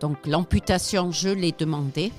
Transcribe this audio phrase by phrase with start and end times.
[0.00, 2.12] Donc l'amputation, je l'ai demandé.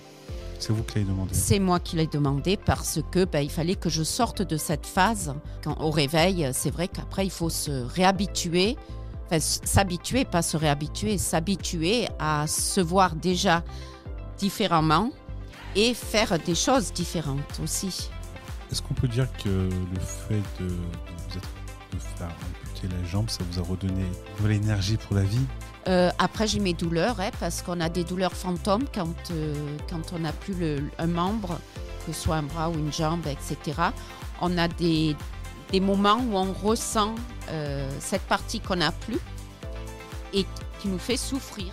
[0.60, 3.76] C'est vous qui l'avez demandé C'est moi qui l'ai demandé parce que ben, il fallait
[3.76, 5.36] que je sorte de cette phase.
[5.64, 8.78] Quand, au réveil, c'est vrai qu'après, il faut se réhabituer,
[9.26, 13.64] enfin, s'habituer, pas se réhabituer, s'habituer à se voir déjà
[14.38, 15.12] différemment
[15.76, 18.10] et faire des choses différentes aussi.
[18.72, 21.50] Est-ce qu'on peut dire que le fait de, de vous être,
[21.94, 24.06] de faire amputer la jambe, ça vous a redonné
[24.42, 25.46] de l'énergie pour la vie?
[25.88, 29.54] Euh, après, j'ai mes douleurs, hein, parce qu'on a des douleurs fantômes quand, euh,
[29.90, 31.60] quand on n'a plus un membre,
[32.06, 33.80] que ce soit un bras ou une jambe, etc.
[34.42, 35.16] On a des,
[35.72, 37.14] des moments où on ressent
[37.50, 39.20] euh, cette partie qu'on n'a plus
[40.34, 40.46] et
[40.80, 41.68] qui nous fait souffrir.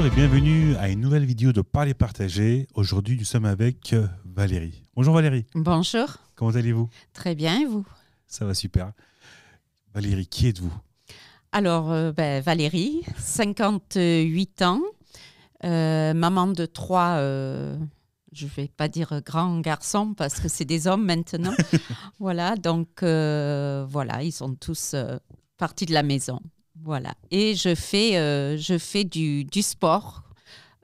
[0.00, 2.66] Bonjour et bienvenue à une nouvelle vidéo de Parler Partager.
[2.72, 4.82] Aujourd'hui, nous sommes avec euh, Valérie.
[4.96, 6.88] Bonjour Valérie, Bonjour, comment allez-vous?
[7.12, 7.84] Très bien, et vous?
[8.26, 8.92] Ça va super.
[9.92, 10.72] Valérie, qui êtes-vous?
[11.52, 14.80] Alors, euh, ben, Valérie, 58 ans,
[15.64, 17.76] euh, maman de trois, euh,
[18.32, 21.52] je ne vais pas dire grands garçons parce que c'est des hommes maintenant.
[22.18, 24.96] voilà, donc voilà, ils sont tous
[25.58, 26.40] partis de la maison.
[26.82, 27.14] Voilà.
[27.30, 30.22] Et je fais, euh, je fais du, sport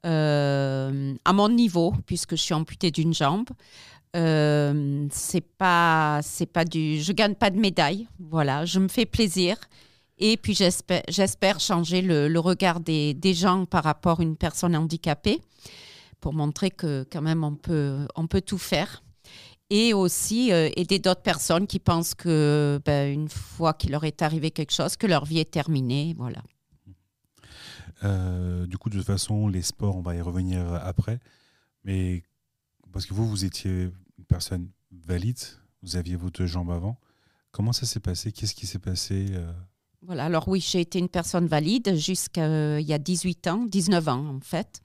[0.05, 3.49] euh, à mon niveau, puisque je suis amputée d'une jambe.
[4.15, 8.07] Euh, c'est pas, c'est pas du, je gagne pas de médaille.
[8.19, 9.57] Voilà, je me fais plaisir.
[10.19, 14.37] Et puis j'espère, j'espère changer le, le regard des, des gens par rapport à une
[14.37, 15.41] personne handicapée
[16.21, 19.03] pour montrer que quand même on peut, on peut tout faire.
[19.71, 24.23] Et aussi euh, aider d'autres personnes qui pensent que ben, une fois qu'il leur est
[24.23, 26.15] arrivé quelque chose, que leur vie est terminée.
[26.17, 26.43] Voilà.
[28.05, 31.19] Euh, Du coup, de toute façon, les sports, on va y revenir après.
[31.85, 32.23] Mais
[32.93, 35.39] parce que vous, vous étiez une personne valide,
[35.83, 36.99] vous aviez vos deux jambes avant.
[37.51, 38.33] Comment ça s'est passé?
[38.33, 39.53] Qu'est-ce qui s'est passé euh?
[40.03, 43.67] Voilà, alors oui, j'ai été une personne valide jusqu'à euh, il y a 18 ans,
[43.67, 44.81] 19 ans en fait.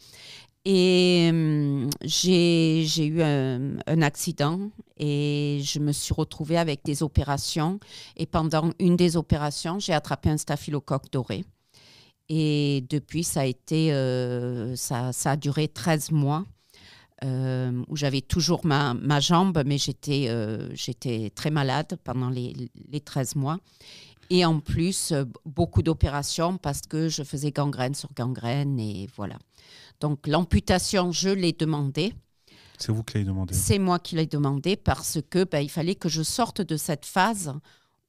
[0.66, 7.80] Et hum, j'ai eu un, accident et je me suis retrouvée avec des opérations.
[8.16, 11.46] Et pendant une des opérations, j'ai attrapé un staphylocoque doré.
[12.30, 16.46] Et depuis, ça a été, euh, ça, ça a duré 13 mois.
[17.24, 20.74] euh, où j'avais toujours ma, jambe, mais j'étais euh,
[21.36, 22.54] très malade pendant les,
[22.92, 23.60] les 13 mois.
[24.32, 25.14] Et en plus,
[25.46, 29.38] beaucoup d'opérations parce que je faisais gangrène sur gangrène et voilà.
[30.02, 32.14] Donc l'amputation, je l'ai demandé.
[32.80, 35.96] C'est vous qui l'avez demandé C'est moi qui l'ai demandé parce que ben, il fallait
[35.96, 37.54] que je sorte de cette phase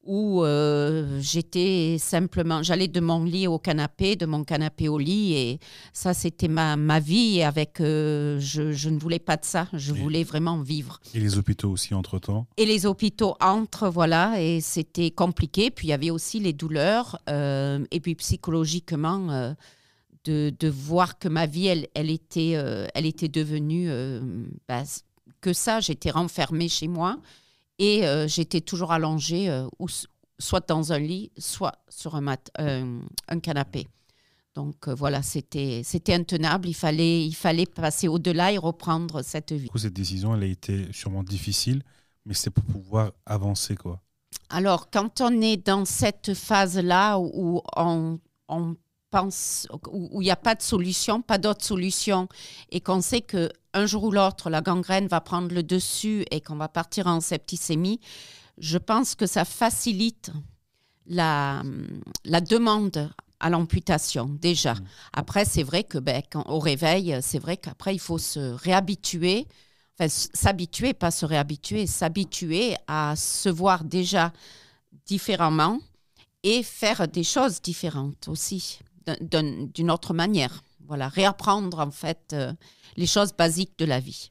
[0.05, 5.35] où euh, j'étais simplement, j'allais de mon lit au canapé, de mon canapé au lit
[5.35, 5.61] et
[5.93, 9.69] ça c'était ma, ma vie et avec, euh, je, je ne voulais pas de ça,
[9.73, 12.47] je voulais vraiment vivre Et les hôpitaux aussi, entre-temps?
[12.57, 15.71] Et les hôpitaux entrent, voilà, et c'était compliqué.
[15.71, 19.55] Puis il y avait aussi les douleurs, euh, et puis psychologiquement,
[20.25, 24.21] de, de voir que ma vie, elle, elle, était, euh, elle était devenue euh,
[24.69, 24.85] bah,
[25.41, 25.81] que ça.
[25.81, 27.19] J'étais renfermée chez moi
[27.79, 29.87] et euh, j'étais toujours allongée, ou
[30.39, 33.89] soit dans un lit, soit sur un, mat, un canapé.
[34.55, 36.69] Donc voilà, c'était c'était intenable.
[36.69, 39.65] Il fallait, il fallait passer au-delà et reprendre cette vie.
[39.65, 41.83] Du coup, cette décision, elle a été sûrement difficile,
[42.27, 44.03] mais c'est pour pouvoir avancer, quoi.
[44.51, 48.19] Alors, quand on est dans cette phase-là où on,
[48.49, 48.77] on
[49.13, 52.29] pense, où il n'y a pas de solution, pas d'autre solution,
[52.71, 56.41] et qu'on sait que un jour ou l'autre, la gangrène va prendre le dessus et
[56.41, 58.01] qu'on va partir en septicémie,
[58.59, 60.31] je pense que ça facilite
[61.07, 61.63] la,
[62.25, 64.75] la demande à l'amputation, déjà.
[64.75, 64.85] Mm.
[65.13, 69.47] Après, c'est vrai que ben, quand, au réveil, c'est vrai qu'après, il faut se réhabituer,
[69.99, 74.33] enfin, s'habituer, pas se réhabituer, s'habituer à se voir déjà
[75.07, 75.81] différemment
[76.43, 80.63] et faire des choses différentes aussi, d'un- d'un- d'une autre manière.
[80.87, 82.53] Voilà, réapprendre en fait euh,
[82.97, 84.31] les choses basiques de la vie.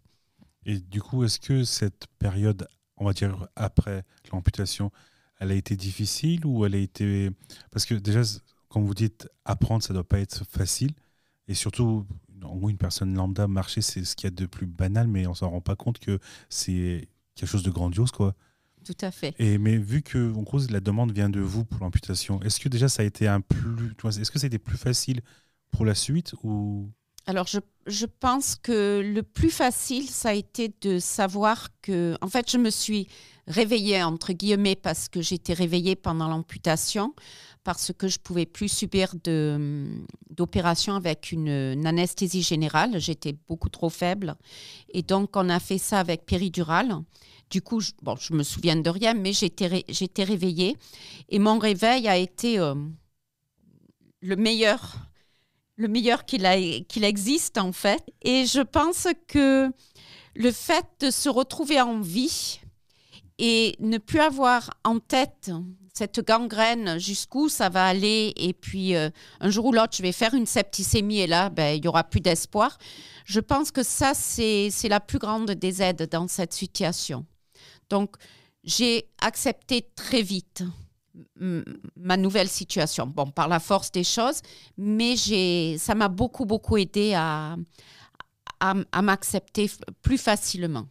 [0.66, 4.92] Et du coup, est-ce que cette période, on va dire après l'amputation,
[5.40, 7.32] elle a été difficile ou elle a été...
[7.72, 8.22] Parce que déjà,
[8.70, 10.92] quand vous dites apprendre, ça ne doit pas être facile.
[11.48, 12.06] Et surtout,
[12.44, 15.26] en gros, une personne lambda, marcher, c'est ce qu'il y a de plus banal, mais
[15.26, 16.20] on s'en rend pas compte que
[16.50, 18.36] c'est quelque chose de grandiose, quoi.
[18.86, 19.36] Tout à fait.
[19.38, 22.70] Et mais vu que en gros, la demande vient de vous pour l'amputation, est-ce que
[22.70, 25.22] déjà ça a été un plus, est-ce que ça a été plus facile
[25.72, 26.90] pour la suite ou?
[27.28, 32.28] Alors, je, je, pense que le plus facile, ça a été de savoir que, en
[32.28, 33.08] fait, je me suis
[33.48, 37.14] réveillée, entre guillemets, parce que j'étais réveillée pendant l'amputation,
[37.64, 39.14] parce que je pouvais plus subir
[40.30, 43.00] d'opération avec une, anesthésie générale.
[43.00, 44.36] J'étais beaucoup trop faible.
[44.90, 46.96] Et donc, on a fait ça avec péridurale.
[47.52, 50.78] Du coup, je, bon, je me souviens de rien, mais j'étais réveillée.
[51.28, 52.74] Et mon réveil a été euh,
[54.22, 54.96] le meilleur,
[55.76, 56.46] le meilleur qu'il
[57.04, 58.04] existe, en fait.
[58.22, 59.70] Et je pense que
[60.34, 62.62] le fait de se retrouver en vie
[63.38, 65.52] et ne plus avoir en tête
[65.94, 69.10] cette gangrène, jusqu'où ça va aller, et puis euh,
[69.42, 72.06] un jour ou l'autre, je vais faire une septicémie, et là, ben, il n'y aura
[72.06, 72.78] plus d'espoir.
[73.26, 77.26] Je pense que ça, c'est la plus grande des aides dans cette situation.
[77.92, 78.16] Donc,
[78.64, 80.64] j'ai accepté très vite
[81.98, 83.06] ma nouvelle situation.
[83.06, 84.42] Bon, par la force des choses,
[84.78, 85.16] mais
[85.78, 87.58] ça m'a beaucoup, beaucoup aidé à,
[88.62, 89.70] à, m'accepter
[90.02, 90.88] plus facilement.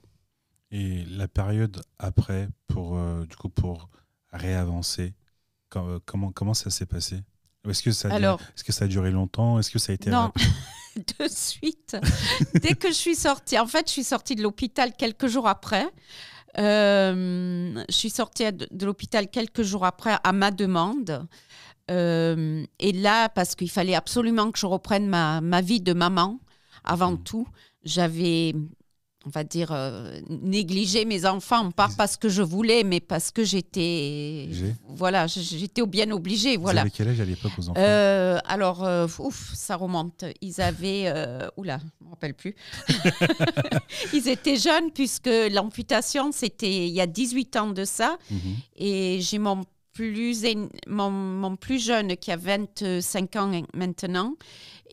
[0.70, 3.88] Et la période après, pour, euh, du coup, pour
[4.30, 5.14] réavancer
[5.76, 7.22] euh, comment, comment ça s'est passé?
[7.68, 9.58] Est-ce que, ça a duré, est-ce que ça a duré longtemps?
[9.58, 10.32] Est-ce que ça a été Non,
[10.96, 11.96] de suite.
[12.54, 15.86] Dès que je suis sortie, en fait, je suis sortie de l'hôpital quelques jours après.
[16.58, 21.26] Euh, je suis sortie de, l'hôpital quelques jours après à ma demande.
[21.90, 26.38] Euh, et là, parce qu'il fallait absolument que je reprenne ma, ma vie de maman
[26.84, 27.22] avant mmh.
[27.24, 27.48] tout,
[27.84, 28.54] j'avais
[29.26, 33.44] on va dire, euh, négliger mes enfants, pas parce que je voulais, mais parce que
[33.44, 34.48] j'étais,
[34.88, 36.56] voilà, j'étais bien obligée.
[36.56, 36.82] Voilà.
[36.82, 40.24] Vous avez quel âge à l'époque aux enfants euh, Alors, euh, ouf, ça remonte.
[40.40, 41.12] Ils avaient,
[41.56, 42.54] oula, je me rappelle plus.
[44.14, 48.38] Ils étaient jeunes puisque l'amputation, c'était il y a 18 ans de ça, mhm.
[48.76, 50.46] et j'ai mon plus,
[50.86, 54.36] mon, mon plus jeune qui a 25 ans maintenant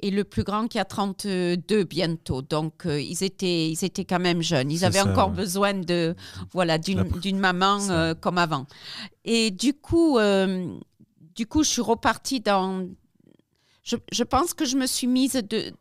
[0.02, 2.42] et le plus grand qui a 32 bientôt.
[2.42, 4.72] Donc, euh, ils, étaient, ils étaient quand même jeunes.
[4.72, 6.16] Ils avaient encore besoin de,
[6.52, 8.66] voilà, d'une maman euh, comme avant.
[9.26, 10.68] Et du coup, euh,
[11.36, 12.88] du coup, je suis repartie dans...
[13.84, 15.72] Je, je, pense que je me suis mise de,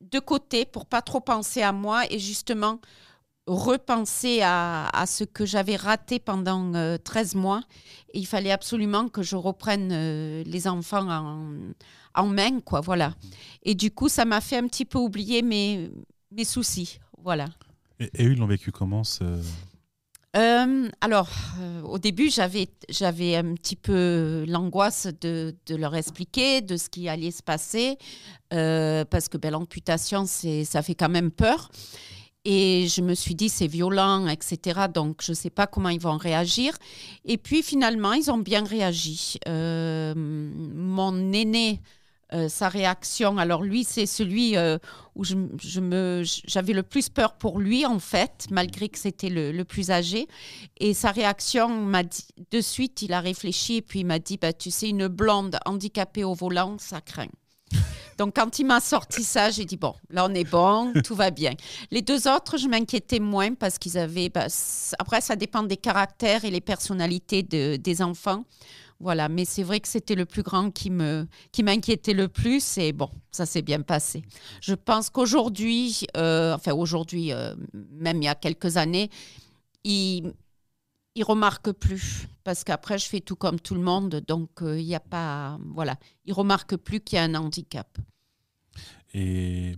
[0.00, 2.80] de côté pour pas trop penser à moi et justement
[3.46, 7.62] repenser à, à ce que j'avais raté pendant 13 mois.
[8.12, 11.52] Et il fallait absolument que je reprenne les enfants en
[12.16, 13.14] en main, quoi, voilà.
[13.62, 15.90] Et du coup, ça m'a fait un petit peu oublier mes,
[16.30, 17.46] mes soucis, voilà.
[18.00, 19.04] Et, eux, ils l'ont vécu comment
[20.36, 21.30] euh, alors,
[21.60, 26.90] euh, au début, j'avais, j'avais un petit peu l'angoisse de, de, leur expliquer de ce
[26.90, 27.96] qui allait se passer,
[28.52, 31.70] euh, parce que ben, l'amputation, c'est, ça fait quand même peur.
[32.44, 34.82] Et je me suis dit, c'est violent, etc.
[34.92, 36.76] Donc, je ne sais pas comment ils vont réagir.
[37.24, 39.38] Et puis, finalement, ils ont bien réagi.
[39.46, 41.80] mon aîné
[42.32, 43.38] euh, sa réaction.
[43.38, 44.78] Alors lui, c'est celui euh,
[45.14, 45.36] où je,
[46.46, 50.26] j'avais le plus peur pour lui, en fait, malgré que c'était le, plus âgé.
[50.78, 54.38] Et sa réaction m'a dit, de suite, il a réfléchi et puis il m'a dit,
[54.38, 57.28] bah, tu sais, une blonde handicapée au volant, ça craint.
[58.18, 61.30] Donc, quand il m'a sorti ça, j'ai dit, bon, là, on est bon, tout va
[61.30, 61.52] bien.
[61.90, 64.30] Les deux autres, je m'inquiétais moins parce qu'ils avaient...
[64.30, 64.46] Bah,
[64.98, 68.44] après, ça dépend des caractères et les personnalités de, des enfants.
[68.98, 72.78] Voilà, mais c'est vrai que c'était le plus grand qui me qui m'inquiétait le plus
[72.78, 74.22] et bon, ça s'est bien passé.
[74.62, 79.10] Je pense qu'aujourd'hui, euh, enfin aujourd'hui, euh, même il y a quelques années,
[79.84, 80.32] il
[81.14, 84.86] il remarque plus parce qu'après je fais tout comme tout le monde, donc euh, il
[84.86, 87.98] n'y a pas voilà, il remarque plus qu'il y a un handicap.
[89.12, 89.76] Et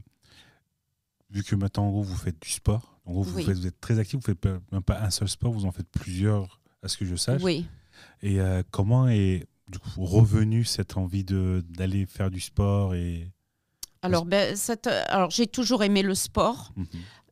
[1.30, 3.98] vu que maintenant en gros vous faites du sport, en gros vous, vous êtes très
[3.98, 7.04] actif, vous faites même pas un seul sport, vous en faites plusieurs à ce que
[7.04, 7.42] je sache.
[7.42, 7.66] Oui.
[8.22, 13.28] Et euh, comment est du coup, revenu cette envie d'aller faire du sport et...
[14.02, 14.54] Alors, ben,
[15.08, 16.72] alors j'ai toujours aimé le sport.
[16.76, 16.86] Mhm.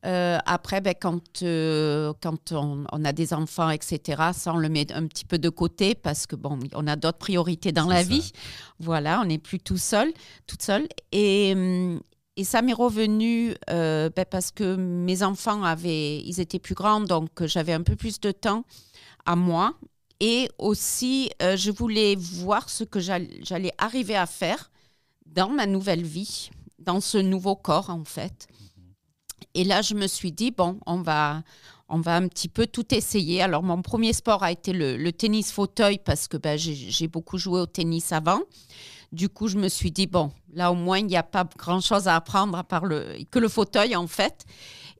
[0.05, 4.91] Euh, après, ben, quand, euh, quand on, a des enfants, etc., ça, on le met
[4.91, 8.31] un petit peu de côté parce que, bon, on a d'autres priorités dans la vie.
[8.79, 10.11] Voilà, on n'est plus tout seul,
[10.45, 10.87] toute seule.
[11.13, 11.55] Et,
[12.35, 17.45] et ça m'est revenu ben, parce que mes enfants avaient, ils étaient plus grands, donc
[17.45, 18.65] j'avais un peu plus de temps
[19.25, 19.73] à moi
[20.19, 24.71] et aussi, euh, je voulais voir ce que j'allais arriver à faire
[25.25, 28.47] dans ma nouvelle vie, dans ce nouveau corps en fait.
[29.53, 31.43] Et là, je me suis dit, bon, on va,
[31.89, 33.41] on va un petit peu tout essayer.
[33.41, 37.61] Alors, mon premier sport a été le, tennis fauteuil parce que ben, j'ai beaucoup joué
[37.61, 38.41] au tennis avant.
[39.11, 42.07] Du coup, je me suis dit, bon, là au moins, il n'y a pas grand-chose
[42.07, 44.45] à apprendre à part le, que le fauteuil en fait.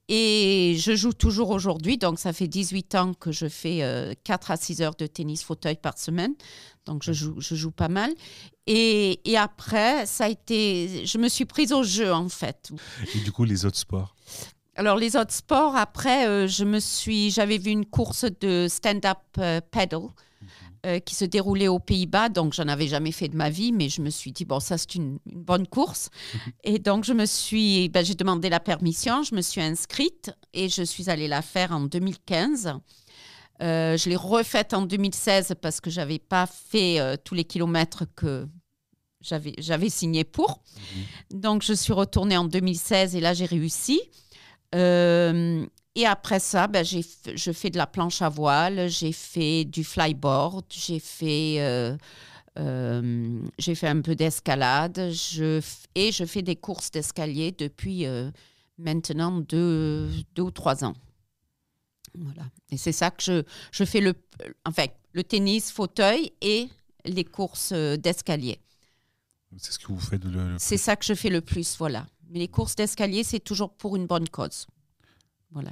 [0.09, 3.79] Et je joue toujours aujourd'hui, donc ça fait 18 ans que je fais
[4.23, 6.33] 4 euh, à 6 heures de tennis fauteuil par semaine.
[6.85, 8.13] Donc je joue, je joue pas mal.
[8.67, 12.71] Et, et, après, ça a été, je me suis prise au jeu en fait.
[13.15, 14.15] Et du coup, les autres sports?
[14.77, 19.17] Alors les autres sports, après, euh, je me suis, j'avais vu une course de stand-up
[19.39, 20.09] euh, paddle.
[20.87, 23.89] Euh, qui se déroulait aux Pays-Bas, donc j'en avais jamais fait de ma vie, mais
[23.89, 26.51] je me suis dit bon, ça c'est une, bonne course, mhm.
[26.63, 30.69] et donc je me suis, ben, j'ai demandé la permission, je me suis inscrite et
[30.69, 32.73] je suis allée la faire en 2015.
[33.59, 38.47] je l'ai refaite en 2016 parce que j'avais pas fait tous les kilomètres que
[39.21, 40.61] j'avais, signé pour.
[41.31, 41.41] Mhm.
[41.41, 43.99] Donc je suis retournée en 2016 et là j'ai réussi.
[44.75, 45.65] Euh,
[45.97, 47.03] et après ça, ben, j'ai,
[47.35, 51.97] je fais de la planche à voile, j'ai fait du flyboard, j'ai fait, euh,
[52.59, 55.59] euh, j'ai fait un peu d'escalade je,
[55.95, 58.05] et je fais des courses d'escalier depuis
[58.77, 60.93] maintenant deux, deux, ou trois ans.
[62.13, 62.43] Voilà.
[62.69, 64.13] Et c'est ça que je, je fais le,
[64.65, 66.69] enfin, le tennis, fauteuil et
[67.05, 68.59] les courses d'escalier.
[69.57, 72.05] C'est ce que vous faites le C'est ça que je fais le plus, voilà.
[72.29, 74.67] Mais les courses d'escalier, c'est toujours pour une bonne cause.
[75.51, 75.71] Voilà.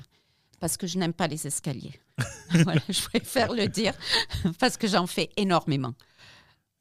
[0.59, 1.99] Parce que je n'aime pas les escaliers.
[2.63, 3.93] voilà, je préfère le dire
[4.59, 5.93] parce que j'en fais énormément.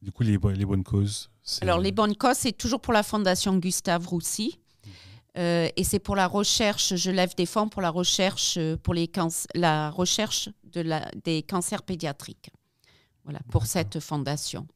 [0.00, 3.56] Du coup, les, les bonnes causes Alors, les bonnes causes, c'est toujours pour la Fondation
[3.56, 4.58] Gustave Roussy.
[4.84, 4.92] Mhm.
[5.38, 9.10] Euh, et c'est pour la recherche, je lève des fonds pour la recherche, pour les
[9.54, 12.50] la recherche de la, des cancers pédiatriques.
[13.24, 14.66] Voilà, pour cette fondation.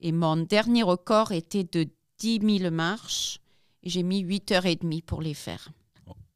[0.00, 1.88] Et mon dernier record était de
[2.18, 3.40] 10 000 marches
[3.82, 5.70] j'ai mis 8 heures et demie pour les faire.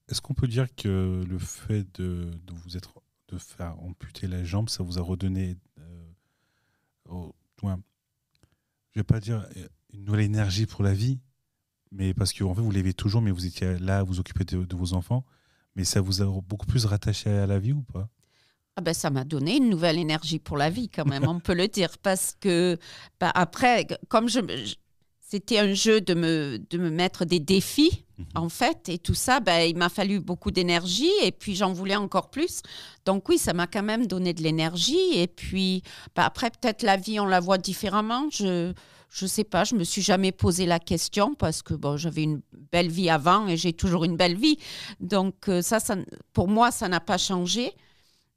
[0.09, 4.69] Est-ce qu'on peut dire que le fait de, vous être de faire amputer la jambe,
[4.69, 6.13] ça vous a redonné, euh,
[7.09, 9.47] au, je vais pas dire
[9.93, 11.19] une nouvelle énergie pour la vie,
[11.91, 14.95] mais parce que fait vous l'avez toujours, mais vous étiez là, vous occupez de, vos
[14.95, 15.25] enfants,
[15.77, 18.09] mais ça vous a beaucoup plus rattaché à la vie ou pas?
[18.77, 21.55] Ah ben, ça m'a donné une nouvelle énergie pour la vie quand même, on peut
[21.55, 22.79] le dire, parce que
[23.21, 24.41] bah, après, comme je,
[25.33, 28.27] c'était un jeu de me, de me mettre des défis, mhm.
[28.35, 28.91] en fait.
[28.91, 32.61] Et tout ça, ben, il m'a fallu beaucoup d'énergie et puis j'en voulais encore plus.
[33.07, 35.15] Donc oui, ça m'a quand même donné de l'énergie.
[35.15, 35.83] Et puis
[36.15, 38.27] ben, après, peut-être la vie, on la voit différemment.
[38.31, 38.75] Je
[39.09, 42.43] je sais pas, je me suis jamais posé la question parce que bon, j'avais une
[42.71, 44.59] belle vie avant et j'ai toujours une belle vie.
[45.01, 45.97] Donc euh, ça, ça
[46.35, 47.73] pour moi, ça n'a pas changé.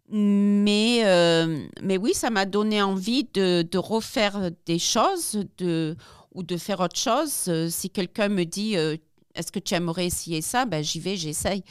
[0.08, 5.98] Mais, euh, mais oui, ça m'a donné envie de, de, refaire des choses, de,
[6.36, 7.46] ou de faire autre chose.
[7.48, 8.98] Euh, si quelqu'un me dit euh,
[9.34, 11.64] est-ce que tu aimerais essayer ça, ben, j'y vais, j'essaye.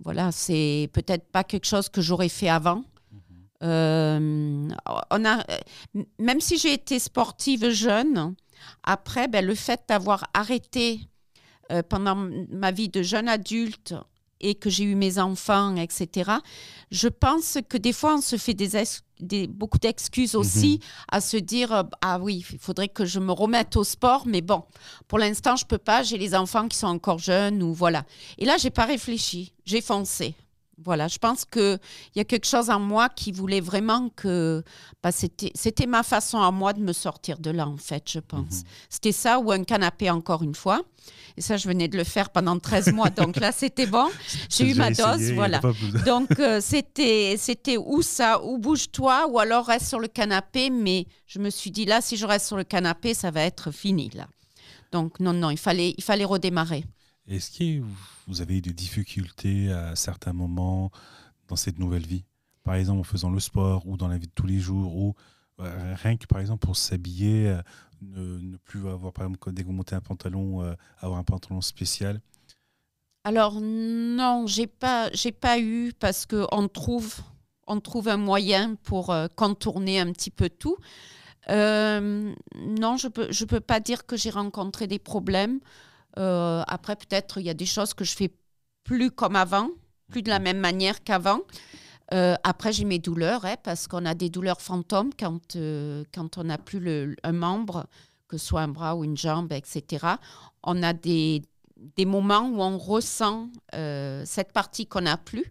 [0.00, 2.82] Voilà, c'est peut-être pas quelque chose que j'aurais fait avant.
[3.62, 4.68] Euh,
[5.10, 5.44] on a,
[6.18, 8.34] même si j'ai été sportive jeune,
[8.82, 11.00] après, ben, le fait d'avoir arrêté
[11.88, 13.94] pendant ma vie de jeune adulte
[14.40, 16.30] et que j'ai eu mes enfants, etc.,
[16.90, 20.40] je pense que des fois, on se fait des, beaucoup d'excuses mhm.
[20.40, 24.40] aussi à se dire Ah oui, il faudrait que je me remette au sport, mais
[24.40, 24.62] bon,
[25.08, 28.04] pour l'instant, je peux pas, j'ai les enfants qui sont encore jeunes, ou voilà.
[28.38, 30.34] Et là, j'ai pas réfléchi, j'ai foncé.
[30.84, 31.78] Voilà, je pense qu'il
[32.16, 34.62] y a quelque chose en moi qui voulait vraiment que.
[35.02, 38.58] Bah, C'était ma façon à moi de me sortir de là, en fait, je pense.
[38.58, 38.64] Mhm.
[38.90, 40.82] C'était ça ou un canapé, encore une fois.
[41.38, 43.08] Et ça, je venais de le faire pendant 13 mois.
[43.10, 44.08] Donc là, c'était bon.
[44.50, 45.32] J'ai eu ma dose.
[45.32, 45.60] Voilà.
[46.04, 50.68] Donc, euh, c'était c'était ou ça, ou bouge-toi, ou alors reste sur le canapé.
[50.68, 53.70] Mais je me suis dit, là, si je reste sur le canapé, ça va être
[53.70, 54.26] fini, là.
[54.92, 56.84] Donc, non, non, il fallait, il fallait redémarrer.
[57.28, 57.84] Est-ce que
[58.28, 60.92] vous avez eu des difficultés à certains moments
[61.48, 62.24] dans cette nouvelle vie?
[62.62, 65.14] Par exemple, en faisant le sport ou dans la vie de tous les jours ou
[65.60, 67.62] euh, rien que par exemple pour s'habiller, euh,
[68.02, 71.60] ne, plus avoir par exemple dès que vous montez un pantalon, euh, avoir un pantalon
[71.60, 72.20] spécial?
[73.24, 77.16] Alors non, j'ai pas, pas eu parce que on trouve,
[77.66, 80.76] on trouve un moyen pour contourner un petit peu tout.
[81.48, 85.58] non, je peux, je peux pas dire que j'ai rencontré des problèmes.
[86.18, 88.30] Euh, après, peut-être, il y a des choses que je fais
[88.84, 89.70] plus comme avant,
[90.10, 91.40] plus de la même manière qu'avant.
[92.14, 96.38] Euh, après, j'ai mes douleurs, hein, parce qu'on a des douleurs fantômes quand, euh, quand
[96.38, 97.86] on n'a plus le, un membre,
[98.28, 100.06] que ce soit un bras ou une jambe, etc.
[100.62, 101.42] On a des,
[101.96, 103.48] des moments où on ressent
[104.24, 105.50] cette partie qu'on n'a plus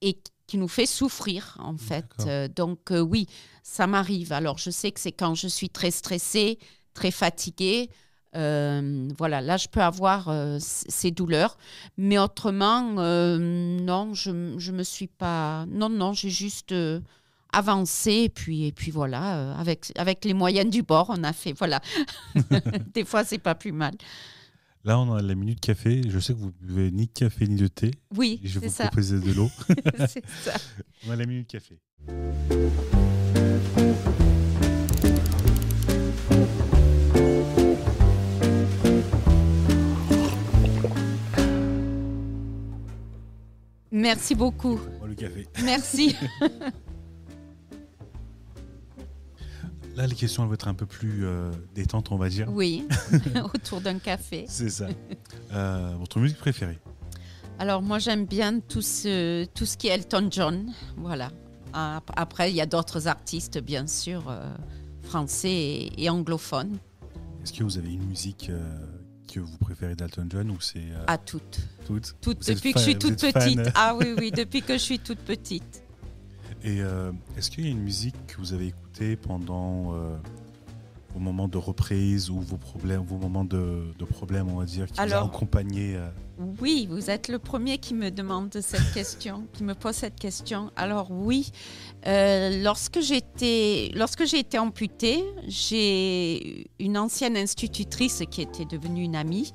[0.00, 2.06] et qui nous fait souffrir, en fait.
[2.56, 3.26] donc, oui,
[3.62, 4.32] ça m'arrive.
[4.32, 6.58] Alors, je sais que c'est quand je suis très stressée,
[6.94, 7.90] très fatiguée.
[8.36, 11.56] Euh, voilà, là, je peux avoir euh, ces douleurs.
[11.96, 15.66] Mais autrement, euh, non, je ne me suis pas.
[15.68, 16.74] Non, non, j'ai juste
[17.52, 18.12] avancé.
[18.12, 21.52] Et puis, et puis voilà, avec, avec les moyennes du bord, on a fait.
[21.52, 21.80] Voilà.
[22.94, 23.94] Des fois, c'est pas plus mal.
[24.84, 26.00] Là, on a la minute café.
[26.08, 27.90] Je sais que vous buvez ni de café ni de thé.
[28.16, 29.50] Oui, je vais vous proposer de l'eau.
[30.08, 30.54] c'est ça.
[31.06, 31.78] On a la minute café.
[44.00, 44.78] Merci beaucoup.
[44.98, 45.46] Moi, le café.
[45.62, 46.16] Merci.
[49.96, 52.48] Là, les questions vont être un peu plus euh, détentes, on va dire.
[52.50, 52.86] Oui,
[53.54, 54.44] autour d'un café.
[54.48, 54.86] C'est ça.
[55.52, 56.78] Euh, votre musique préférée?
[57.58, 60.72] Alors moi j'aime bien tout ce, tout ce qui est Elton John.
[60.96, 61.30] Voilà.
[61.74, 64.48] Ap- Après il y a d'autres artistes bien sûr, euh,
[65.02, 66.78] français et, et anglophones,
[67.42, 68.62] Est-ce que vous avez une musique euh,
[69.32, 71.60] que vous préférez d'Alton John ou c'est euh, à toutes.
[71.86, 73.60] toutes toutes depuis que je suis toute petite.
[73.74, 75.84] Ah oui, oui, depuis que je suis toute petite.
[76.62, 80.16] Et euh, est-ce qu'il y a une musique que vous avez écoutée pendant euh,
[81.14, 84.86] vos moments de reprise ou vos problèmes, vos moments de, de problèmes, on va dire,
[84.86, 86.08] qui vous a Alors- accompagné euh,
[86.60, 90.70] Oui, vous êtes le premier qui me demande cette question, qui me pose cette question.
[90.76, 91.50] Alors oui,
[92.06, 99.16] euh, lorsque j'étais, lorsque j'ai été amputée, j'ai une ancienne institutrice qui était devenue une
[99.16, 99.52] amie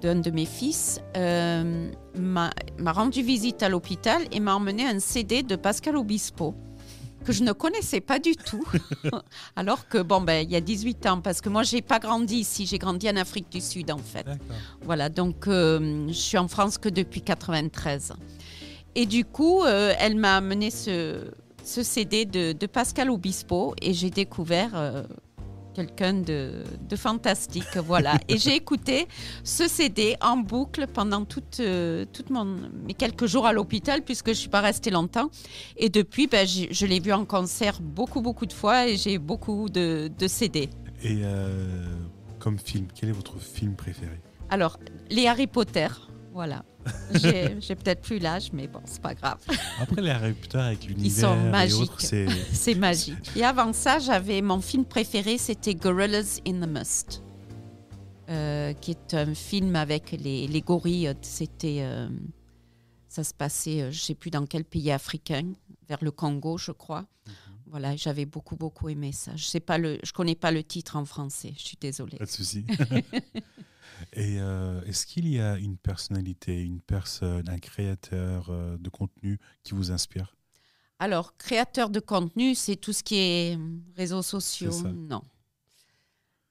[0.00, 2.50] d'un de mes fils euh, m'a
[2.86, 6.54] rendu visite à l'hôpital et m'a emmené un CD de Pascal Obispo
[7.22, 8.66] que je ne connaissais pas du tout.
[9.56, 12.36] Alors que, bon, ben, il y a 18 ans, parce que moi, j'ai pas grandi
[12.36, 14.26] ici, j'ai grandi en Afrique du Sud, en fait.
[14.82, 18.12] Voilà, donc euh, je suis en France que depuis 93.
[18.94, 21.24] Et du coup, euh, elle m'a amené ce,
[21.64, 25.02] ce CD de, de Pascal Obispo et j'ai découvert euh,
[25.74, 27.76] quelqu'un de, de fantastique.
[27.76, 28.18] Voilà.
[28.28, 29.06] et j'ai écouté
[29.44, 32.44] ce CD en boucle pendant toute, euh, toute mon,
[32.86, 35.30] mes quelques jours à l'hôpital puisque je ne suis pas restée longtemps.
[35.76, 39.68] Et depuis, ben, je l'ai vu en concert beaucoup, beaucoup de fois et j'ai beaucoup
[39.68, 40.68] de, de CD.
[41.02, 41.84] Et euh,
[42.38, 44.20] comme film, quel est votre film préféré?
[44.50, 44.78] Alors,
[45.10, 45.88] les Harry Potter,
[46.32, 46.64] voilà.
[47.14, 49.38] J'ai peut-être plus l'âge, mais bon, c'est pas grave.
[49.80, 51.80] Après les Potter avec l'univers sont et magiques.
[51.80, 53.30] autres, c'est C'est magique.
[53.36, 57.22] Et avant ça, j'avais mon film préféré, c'était Gorillas in the Mist,
[58.28, 61.14] euh, qui est un film avec les, les gorilles.
[61.20, 62.08] C'était, euh,
[63.08, 65.52] ça se passait, euh, je sais plus dans quel pays africain,
[65.88, 67.04] vers le Congo, je crois.
[67.72, 69.34] Voilà, j'avais beaucoup beaucoup aimé ça.
[69.34, 71.54] Je sais pas le, je connais pas le titre en français.
[71.56, 72.18] Je suis désolée.
[72.18, 72.66] pas de souci.
[74.12, 79.38] Et euh, est-ce qu'il y a une personnalité, une personne, un créateur euh, de contenu
[79.62, 80.36] qui vous inspire?
[80.98, 84.72] Alors, créateur de contenu, c'est tout ce qui est hum, réseaux sociaux.
[84.94, 85.22] Non.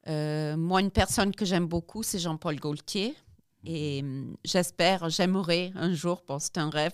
[0.08, 3.16] Euh, moi, une personne que j'aime beaucoup, c'est Jean-Paul Gaultier.
[3.64, 6.94] Et hum, j'espère, j'aimerais un jour, bon, c'est un rêve,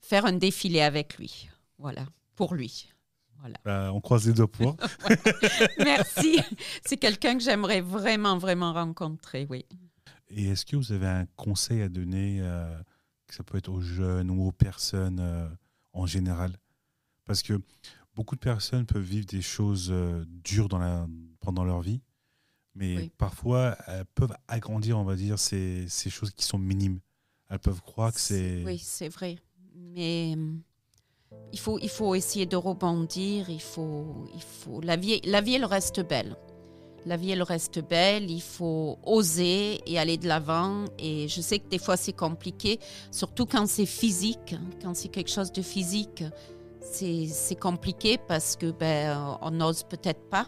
[0.00, 1.50] faire un défilé avec lui.
[1.76, 2.88] Voilà, pour lui.
[3.40, 3.56] Voilà.
[3.64, 4.76] Bah, On croise les doigts pour.
[5.78, 6.40] Merci.
[6.84, 9.64] c'est quelqu'un que j'aimerais vraiment, vraiment rencontrer, oui.
[10.30, 12.78] Et est-ce que vous avez un conseil à donner, euh,
[13.26, 15.48] que ça peut être aux jeunes ou aux personnes euh,
[15.92, 16.56] en général?
[17.24, 17.60] Parce que
[18.14, 21.06] beaucoup de personnes peuvent vivre des choses euh, dures dans la,
[21.40, 22.02] pendant leur vie,
[22.74, 23.12] mais Oui.
[23.16, 27.00] parfois elles peuvent agrandir, on va dire, ces, ces choses qui sont minimes.
[27.48, 28.62] Elles peuvent croire que c'est...
[28.64, 29.38] Oui, c'est vrai.
[29.74, 30.60] Mais hum,
[31.80, 33.48] il faut, essayer de rebondir.
[33.50, 34.06] Il faut.
[34.82, 36.36] La vie, la vie, elle reste belle.
[37.06, 38.30] La vie, elle reste belle.
[38.30, 40.84] Il faut oser et aller de l'avant.
[40.98, 42.78] Et je sais que des fois, c'est compliqué,
[43.10, 46.24] surtout quand c'est physique, hein, quand c'est quelque chose de physique.
[46.80, 50.46] C'est compliqué parce que ben, on n'ose peut-être pas.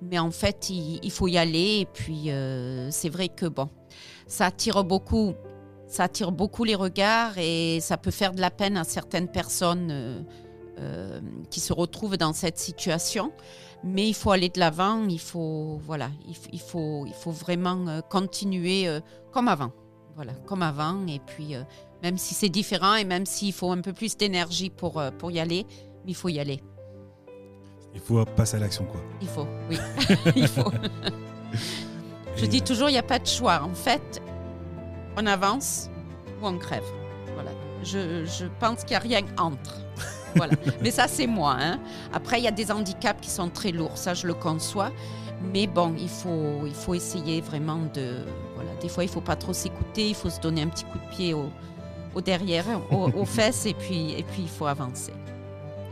[0.00, 1.80] Mais en fait, il, faut y aller.
[1.80, 3.68] Et puis, euh, c'est vrai que bon,
[4.26, 5.34] ça attire beaucoup
[5.94, 10.24] ça attire beaucoup les regards et ça peut faire de la peine à certaines personnes
[10.78, 13.32] euh, qui se retrouvent dans cette situation.
[13.84, 18.00] Mais il faut aller de l'avant, il faut, voilà, il, faut, il faut vraiment euh,
[18.00, 19.72] continuer euh, comme avant.
[20.16, 21.06] Voilà, comme avant.
[21.06, 21.54] Et puis,
[22.02, 25.40] même si c'est différent et même s'il faut un peu plus d'énergie pour, pour y
[25.40, 25.66] aller,
[26.06, 26.60] il faut y aller.
[27.94, 29.00] Il faut passer à l'action, quoi.
[29.20, 29.78] Il faut, oui.
[30.36, 30.70] il faut.
[32.36, 33.62] Je Et, dis toujours, il n'y a pas de choix.
[33.62, 34.20] En fait,
[35.16, 35.88] on avance
[36.40, 36.84] ou on crève.
[37.34, 37.50] Voilà.
[37.82, 39.83] Je, je pense qu'il n'y a rien entre.
[40.36, 40.54] Voilà.
[40.82, 41.56] Mais ça, c'est moi.
[41.58, 41.78] hein.
[42.12, 43.96] Après, il y a des handicaps qui sont très lourds.
[43.98, 44.90] Ça, je le conçois.
[45.52, 48.24] Mais bon, il faut, il faut essayer vraiment de.
[48.54, 48.70] Voilà.
[48.80, 50.08] Des fois, il ne faut pas trop s'écouter.
[50.08, 51.50] Il faut se donner un petit coup de pied au,
[52.14, 53.66] au derrière, au- aux fesses.
[53.66, 55.12] Et puis, et puis, il faut avancer.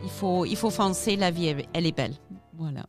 [0.04, 1.16] Il faut, il faut foncer.
[1.16, 2.14] La vie, elle- est belle.
[2.56, 2.84] Voilà.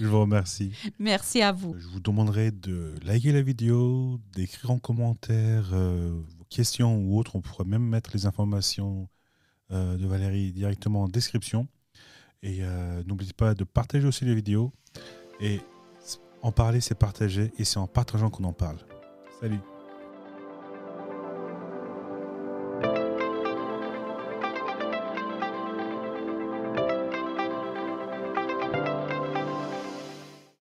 [0.00, 0.72] Je vous remercie.
[0.98, 1.74] Merci à vous.
[1.78, 7.36] Je vous demanderai de liker la vidéo, d'écrire en commentaire euh, vos questions ou autres.
[7.36, 9.08] On pourrait même mettre les informations
[9.70, 11.68] de Valérie directement en description.
[12.44, 14.72] Et euh, n'oubliez pas de partager aussi les vidéos.
[15.40, 15.60] Et
[16.42, 17.50] en parler, c'est partager.
[17.58, 18.78] Et c'est en partageant qu'on en parle.
[19.40, 19.60] Salut